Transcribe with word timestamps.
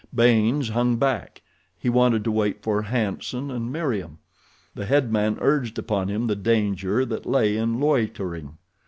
Baynes 0.15 0.69
hung 0.69 0.95
back. 0.97 1.43
He 1.77 1.87
wanted 1.87 2.23
to 2.23 2.31
wait 2.31 2.63
for 2.63 2.81
"Hanson" 2.81 3.51
and 3.51 3.71
Meriem. 3.71 4.17
The 4.73 4.87
headman 4.87 5.37
urged 5.39 5.77
upon 5.77 6.07
him 6.07 6.25
the 6.25 6.35
danger 6.35 7.05
that 7.05 7.27
lay 7.27 7.55
in 7.55 7.79
loitering. 7.79 8.57